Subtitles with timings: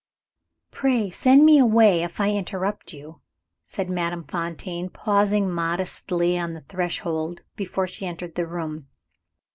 [0.71, 3.21] "Pray send me away, if I interrupt you,"
[3.67, 8.87] said Madame Fontaine, pausing modestly on the threshold before she entered the room.